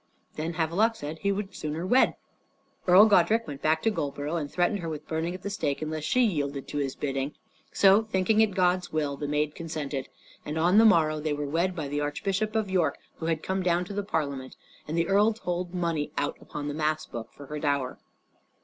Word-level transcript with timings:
Then 0.35 0.53
Havelok 0.53 0.95
said 0.95 1.19
he 1.19 1.31
would 1.31 1.53
sooner 1.53 1.85
wed. 1.85 2.15
Earl 2.87 3.05
Godrich 3.05 3.45
went 3.45 3.61
back 3.61 3.83
to 3.83 3.91
Goldborough 3.91 4.37
and 4.37 4.51
threatened 4.51 4.79
her 4.79 4.89
with 4.89 5.07
burning 5.07 5.35
at 5.35 5.43
the 5.43 5.49
stake 5.51 5.79
unless 5.83 6.03
she 6.03 6.23
yielded 6.23 6.67
to 6.69 6.79
his 6.79 6.95
bidding. 6.95 7.35
So, 7.71 8.05
thinking 8.05 8.41
it 8.41 8.55
God's 8.55 8.91
will, 8.91 9.15
the 9.15 9.27
maid 9.27 9.53
consented. 9.53 10.09
And 10.43 10.57
on 10.57 10.79
the 10.79 10.85
morrow 10.85 11.19
they 11.19 11.33
were 11.33 11.45
wed 11.45 11.75
by 11.75 11.87
the 11.87 12.01
Archbishop 12.01 12.55
of 12.55 12.67
York, 12.67 12.97
who 13.17 13.27
had 13.27 13.43
come 13.43 13.61
down 13.61 13.85
to 13.85 13.93
the 13.93 14.01
Parliament, 14.01 14.55
and 14.87 14.97
the 14.97 15.07
earl 15.07 15.33
told 15.33 15.75
money 15.75 16.11
out 16.17 16.35
upon 16.41 16.67
the 16.67 16.73
mass 16.73 17.05
book 17.05 17.31
for 17.31 17.45
her 17.45 17.59
dower. 17.59 17.99